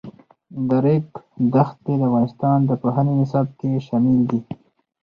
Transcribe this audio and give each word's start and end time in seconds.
د 0.67 0.69
ریګ 0.83 1.05
دښتې 1.53 1.93
د 1.97 2.01
افغانستان 2.09 2.57
د 2.69 2.71
پوهنې 2.81 3.13
نصاب 3.21 3.47
کې 3.59 3.83
شامل 3.87 4.17
دي. 4.29 4.39